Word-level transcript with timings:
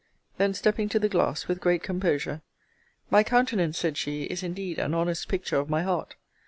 Then 0.37 0.55
stepping 0.55 0.89
to 0.89 0.97
the 0.99 1.07
glass, 1.07 1.47
with 1.47 1.59
great 1.61 1.83
composure, 1.83 2.41
My 3.11 3.21
countenance, 3.23 3.77
said 3.77 3.97
she, 3.97 4.23
is 4.23 4.41
indeed 4.41 4.79
an 4.79 4.95
honest 4.95 5.27
picture 5.27 5.57
of 5.57 5.69
my 5.69 5.83
heart. 5.83 6.15